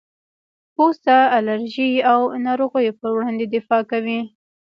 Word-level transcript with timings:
پوست 0.73 1.01
د 1.05 1.09
الرجي 1.37 1.91
او 2.11 2.19
ناروغیو 2.45 2.97
پر 2.99 3.09
وړاندې 3.15 3.45
دفاع 3.55 3.81
کوي. 3.91 4.19